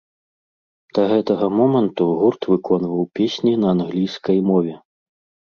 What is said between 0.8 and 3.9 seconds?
Да гэтага моманту гурт выконваў песні на